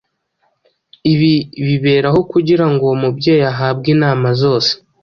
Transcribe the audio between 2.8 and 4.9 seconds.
uwo mubyeyi ahabwe inama zose